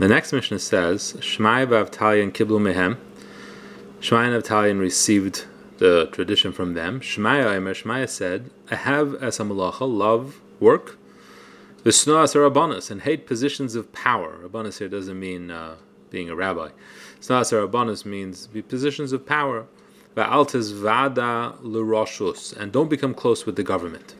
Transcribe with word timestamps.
The 0.00 0.08
next 0.08 0.32
Mishnah 0.32 0.60
says, 0.60 1.12
Shmai 1.18 1.66
v'Avtalion 1.66 2.32
kiblu 2.32 2.58
mehem. 2.58 2.96
Shmai 4.00 4.32
and 4.32 4.42
Avtalion 4.42 4.80
received 4.80 5.44
the 5.76 6.08
tradition 6.10 6.52
from 6.52 6.72
them. 6.72 7.00
Shmaya 7.00 7.54
Emer 7.54 7.74
Shmaya 7.74 8.08
said, 8.08 8.48
I 8.70 8.76
have 8.76 9.14
as 9.16 9.38
a 9.38 9.42
malacha, 9.42 9.82
love 9.82 10.40
work, 10.58 10.96
the 11.82 11.90
snoas 11.90 12.34
are 12.34 12.48
rabbanas, 12.48 12.90
and 12.90 13.02
hate 13.02 13.26
positions 13.26 13.74
of 13.74 13.92
power. 13.92 14.38
Rabbanas 14.42 14.78
here 14.78 14.88
doesn't 14.88 15.20
mean 15.20 15.50
uh, 15.50 15.76
being 16.08 16.30
a 16.30 16.34
rabbi. 16.34 16.70
Snoas 17.20 17.52
are 17.52 17.68
rabbanas 17.68 18.06
means 18.06 18.46
be 18.46 18.62
positions 18.62 19.12
of 19.12 19.26
power. 19.26 19.66
Va'altes 20.16 20.72
vada 20.72 21.56
l'roshus, 21.60 22.56
and 22.56 22.72
don't 22.72 22.88
become 22.88 23.12
close 23.12 23.44
with 23.44 23.56
the 23.56 23.62
government. 23.62 24.14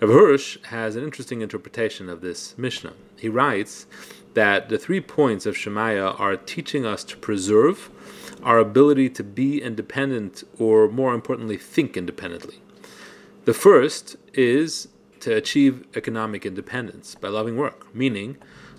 Rav 0.00 0.10
Hirsch 0.10 0.58
has 0.66 0.94
an 0.94 1.02
interesting 1.02 1.40
interpretation 1.40 2.08
of 2.08 2.20
this 2.20 2.56
Mishnah. 2.56 2.92
He 3.16 3.28
writes 3.28 3.88
that 4.34 4.68
the 4.68 4.78
three 4.78 5.00
points 5.00 5.44
of 5.44 5.56
Shemaiah 5.56 6.10
are 6.10 6.36
teaching 6.36 6.86
us 6.86 7.02
to 7.02 7.16
preserve 7.16 7.90
our 8.44 8.60
ability 8.60 9.10
to 9.10 9.24
be 9.24 9.60
independent, 9.60 10.44
or 10.56 10.88
more 10.88 11.14
importantly, 11.14 11.56
think 11.56 11.96
independently. 11.96 12.62
The 13.44 13.54
first 13.54 14.14
is 14.34 14.86
to 15.18 15.34
achieve 15.34 15.84
economic 15.96 16.46
independence 16.46 17.16
by 17.16 17.28
loving 17.28 17.56
work, 17.56 17.92
meaning 17.92 18.36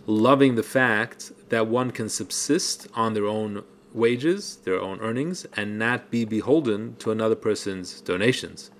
loving 0.08 0.55
the 0.55 0.63
fact 0.63 1.33
that 1.49 1.67
one 1.67 1.91
can 1.91 2.08
subsist 2.08 2.88
on 2.94 3.13
their 3.13 3.25
own 3.25 3.66
wages, 3.94 4.59
their 4.63 4.80
own 4.80 5.02
earnings, 5.02 5.45
and 5.58 5.77
not 5.77 6.11
be 6.11 6.23
beholden 6.23 6.95
to 6.99 7.11
another 7.11 7.36
person's 7.36 7.99
donations. 7.99 8.72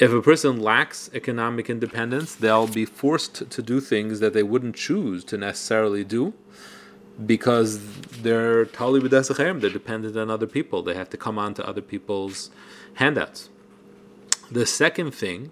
If 0.00 0.12
a 0.12 0.22
person 0.22 0.58
lacks 0.62 1.10
economic 1.12 1.68
independence, 1.68 2.34
they'll 2.34 2.66
be 2.66 2.86
forced 2.86 3.50
to 3.50 3.62
do 3.62 3.80
things 3.82 4.18
that 4.20 4.32
they 4.32 4.42
wouldn't 4.42 4.74
choose 4.74 5.22
to 5.24 5.36
necessarily 5.36 6.04
do 6.04 6.32
because 7.26 7.78
they're 8.22 8.64
totally 8.64 9.06
they're 9.06 9.68
dependent 9.68 10.16
on 10.16 10.30
other 10.30 10.46
people. 10.46 10.82
They 10.82 10.94
have 10.94 11.10
to 11.10 11.18
come 11.18 11.38
on 11.38 11.52
to 11.52 11.68
other 11.68 11.82
people's 11.82 12.50
handouts. 12.94 13.50
The 14.50 14.64
second 14.64 15.10
thing 15.10 15.50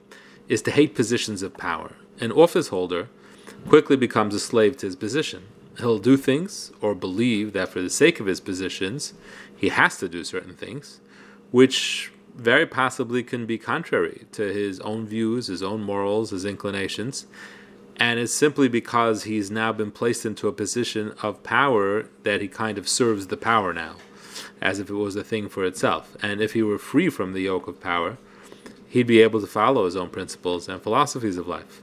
is 0.49 0.63
to 0.63 0.71
hate 0.71 0.95
positions 0.95 1.43
of 1.43 1.53
power. 1.59 1.97
An 2.19 2.33
office 2.33 2.69
holder 2.69 3.11
quickly 3.69 3.97
becomes 3.97 4.35
a 4.35 4.41
slave 4.41 4.79
to 4.79 4.87
his 4.87 4.97
position. 4.97 5.43
He'll 5.79 5.99
do 5.99 6.17
things 6.17 6.73
or 6.81 6.95
believe 6.95 7.53
that 7.53 7.69
for 7.69 7.83
the 7.83 7.91
sake 7.91 8.19
of 8.19 8.25
his 8.25 8.41
positions, 8.41 9.13
he 9.55 9.69
has 9.69 9.99
to 9.99 10.09
do 10.09 10.25
certain 10.25 10.55
things, 10.55 11.03
which 11.51 12.13
very 12.39 12.67
possibly 12.67 13.25
can 13.25 13.47
be 13.47 13.59
contrary 13.59 14.25
to 14.33 14.53
his 14.53 14.79
own 14.81 15.07
views, 15.07 15.49
his 15.49 15.63
own 15.63 15.83
morals, 15.83 16.31
his 16.31 16.45
inclinations. 16.45 17.27
And 17.97 18.21
it's 18.21 18.33
simply 18.33 18.69
because 18.69 19.25
he's 19.25 19.51
now 19.51 19.73
been 19.73 19.91
placed 19.91 20.25
into 20.25 20.47
a 20.47 20.53
position 20.53 21.15
of 21.21 21.43
power 21.43 22.05
that 22.23 22.41
he 22.41 22.47
kind 22.47 22.79
of 22.79 22.89
serves 22.89 23.27
the 23.27 23.37
power 23.37 23.73
now, 23.73 23.97
as 24.63 24.79
if 24.79 24.89
it 24.89 24.95
was 24.95 25.17
a 25.17 25.25
thing 25.25 25.49
for 25.49 25.65
itself. 25.65 26.17
And 26.23 26.41
if 26.41 26.53
he 26.53 26.63
were 26.63 26.79
free 26.79 27.11
from 27.11 27.33
the 27.33 27.43
yoke 27.43 27.67
of 27.67 27.81
power, 27.81 28.19
he'd 28.89 29.09
be 29.09 29.21
able 29.21 29.41
to 29.41 29.49
follow 29.49 29.85
his 29.85 29.97
own 29.97 30.11
principles 30.11 30.69
and 30.69 30.81
philosophies 30.81 31.39
of 31.39 31.49
life. 31.49 31.83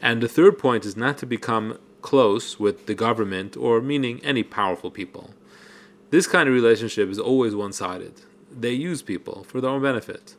And 0.00 0.22
the 0.22 0.28
third 0.28 0.58
point 0.58 0.84
is 0.84 0.96
not 0.96 1.18
to 1.18 1.26
become 1.26 1.78
close 2.02 2.60
with 2.60 2.86
the 2.86 2.94
government 2.94 3.56
or 3.56 3.80
meaning 3.80 4.20
any 4.22 4.44
powerful 4.44 4.92
people. 4.92 5.30
This 6.10 6.28
kind 6.28 6.48
of 6.48 6.54
relationship 6.54 7.08
is 7.08 7.18
always 7.18 7.54
one 7.54 7.72
sided 7.72 8.20
they 8.58 8.72
use 8.72 9.02
people 9.02 9.44
for 9.44 9.60
their 9.60 9.70
own 9.70 9.82
benefit. 9.82 10.36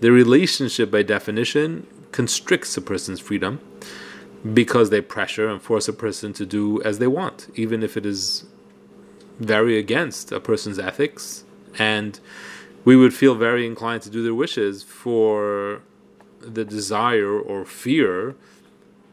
The 0.00 0.10
relationship, 0.10 0.90
by 0.90 1.02
definition, 1.02 1.86
constricts 2.10 2.76
a 2.76 2.82
person's 2.82 3.20
freedom 3.20 3.60
because 4.52 4.90
they 4.90 5.00
pressure 5.00 5.48
and 5.48 5.62
force 5.62 5.88
a 5.88 5.92
person 5.92 6.32
to 6.32 6.44
do 6.44 6.82
as 6.82 6.98
they 6.98 7.06
want, 7.06 7.48
even 7.54 7.82
if 7.82 7.96
it 7.96 8.04
is 8.04 8.44
very 9.38 9.78
against 9.78 10.32
a 10.32 10.40
person's 10.40 10.78
ethics. 10.78 11.44
And 11.78 12.18
we 12.84 12.96
would 12.96 13.14
feel 13.14 13.34
very 13.34 13.66
inclined 13.66 14.02
to 14.02 14.10
do 14.10 14.22
their 14.22 14.34
wishes 14.34 14.82
for 14.82 15.82
the 16.40 16.64
desire 16.64 17.38
or 17.38 17.64
fear 17.64 18.34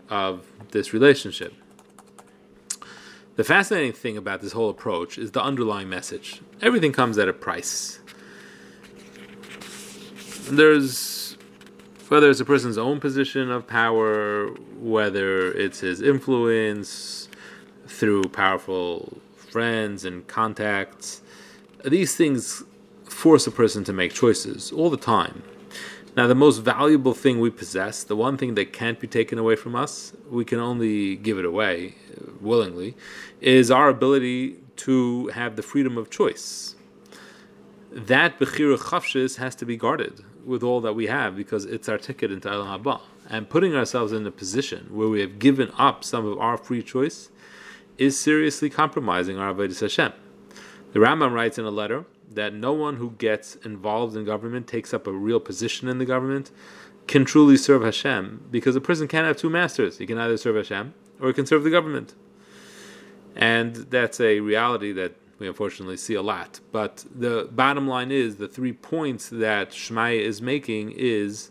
of 0.10 0.48
this 0.72 0.92
relationship. 0.94 1.54
The 3.36 3.44
fascinating 3.44 3.94
thing 3.94 4.18
about 4.18 4.42
this 4.42 4.52
whole 4.52 4.70
approach 4.70 5.18
is 5.18 5.32
the 5.32 5.42
underlying 5.42 5.88
message. 5.88 6.42
Everything 6.62 6.92
comes 6.92 7.18
at 7.18 7.30
a 7.30 7.34
price 7.34 7.99
there's 10.50 11.38
whether 12.10 12.30
it's 12.30 12.40
a 12.40 12.46
person's 12.46 12.78
own 12.78 13.00
position 13.00 13.52
of 13.52 13.68
power, 13.68 14.48
whether 14.80 15.52
it's 15.52 15.80
his 15.82 16.02
influence 16.02 17.30
through 17.88 18.24
powerful 18.24 19.20
friends 19.36 20.06
and 20.06 20.28
contacts, 20.28 21.22
these 21.86 22.16
things 22.16 22.64
force 23.06 23.46
a 23.46 23.52
person 23.52 23.84
to 23.84 23.94
make 23.94 24.14
choices 24.14 24.72
all 24.72 24.90
the 24.90 24.98
time. 24.98 25.44
Now, 26.18 26.26
the 26.26 26.36
most 26.36 26.60
valuable 26.60 27.14
thing 27.14 27.40
we 27.40 27.52
possess, 27.52 28.04
the 28.04 28.16
one 28.16 28.38
thing 28.38 28.56
that 28.56 28.74
can't 28.74 29.00
be 29.00 29.08
taken 29.08 29.38
away 29.38 29.56
from 29.56 29.76
us, 29.76 30.14
we 30.30 30.44
can 30.44 30.60
only 30.60 31.16
give 31.16 31.38
it 31.38 31.46
away 31.46 31.96
uh, 32.12 32.32
willingly, 32.42 32.96
is 33.40 33.70
our 33.70 33.88
ability 33.88 34.58
to 34.78 35.28
have 35.28 35.56
the 35.56 35.62
freedom 35.62 35.98
of 35.98 36.10
choice. 36.10 36.76
That 37.92 38.40
Bechira 38.40 38.78
Chofshis 38.78 39.38
has 39.38 39.56
to 39.56 39.66
be 39.66 39.76
guarded 39.76 40.24
with 40.46 40.62
all 40.62 40.80
that 40.82 40.94
we 40.94 41.08
have 41.08 41.36
because 41.36 41.66
it's 41.66 41.90
our 41.90 41.98
ticket 41.98 42.32
into 42.32 42.48
Olam 42.48 42.84
Haba. 42.84 43.02
And 43.28 43.50
putting 43.50 43.76
ourselves 43.76 44.12
in 44.12 44.26
a 44.28 44.32
position 44.32 44.88
where 44.92 45.08
we 45.08 45.22
have 45.22 45.40
given 45.40 45.72
up 45.78 46.04
some 46.04 46.26
of 46.26 46.38
our 46.38 46.56
free 46.56 46.84
choice 46.84 47.30
is 47.98 48.20
seriously 48.20 48.70
compromising 48.70 49.40
our 49.40 49.54
Avodah 49.54 49.80
Hashem. 49.80 50.14
The 50.94 51.00
Rambam 51.00 51.34
writes 51.34 51.58
in 51.58 51.66
a 51.66 51.72
letter 51.72 52.06
that 52.32 52.54
no 52.54 52.74
one 52.74 52.98
who 52.98 53.12
gets 53.12 53.56
involved 53.56 54.16
in 54.16 54.24
government, 54.24 54.68
takes 54.68 54.94
up 54.94 55.08
a 55.08 55.12
real 55.12 55.40
position 55.40 55.88
in 55.88 55.98
the 55.98 56.06
government, 56.06 56.52
can 57.08 57.26
truly 57.26 57.58
serve 57.58 57.84
Hashem 57.84 58.46
because 58.52 58.76
a 58.76 58.82
person 58.82 59.08
can't 59.08 59.26
have 59.26 59.38
two 59.38 59.50
masters. 59.50 59.98
He 59.98 60.06
can 60.06 60.20
either 60.20 60.38
serve 60.38 60.56
Hashem 60.56 60.94
or 61.20 61.28
he 61.28 61.34
can 61.34 61.48
serve 61.48 61.64
the 61.64 61.72
government. 61.72 62.14
And 63.36 63.76
that's 63.76 64.20
a 64.20 64.42
reality 64.42 64.92
that 64.94 65.16
we 65.40 65.48
unfortunately 65.48 65.98
see 65.98 66.16
a 66.16 66.22
lot. 66.22 66.60
But 66.72 67.06
the 67.14 67.50
bottom 67.52 67.88
line 67.88 68.12
is 68.12 68.36
the 68.36 68.48
three 68.48 68.74
points 68.74 69.30
that 69.30 69.72
Shmaya 69.72 70.20
is 70.20 70.42
making 70.42 70.92
is 70.92 71.50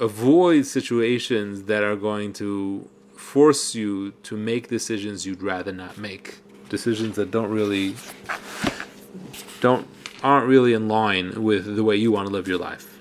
avoid 0.00 0.66
situations 0.66 1.64
that 1.64 1.82
are 1.84 1.96
going 1.96 2.32
to 2.34 2.88
force 3.16 3.74
you 3.74 4.10
to 4.24 4.36
make 4.36 4.68
decisions 4.68 5.24
you'd 5.24 5.42
rather 5.42 5.72
not 5.72 5.96
make. 5.96 6.38
Decisions 6.68 7.16
that 7.16 7.30
don't 7.30 7.50
really 7.50 7.94
don't 9.60 9.86
aren't 10.22 10.48
really 10.48 10.72
in 10.72 10.88
line 10.88 11.42
with 11.42 11.76
the 11.76 11.84
way 11.84 11.94
you 11.94 12.10
want 12.10 12.26
to 12.26 12.32
live 12.32 12.48
your 12.48 12.58
life. 12.58 12.93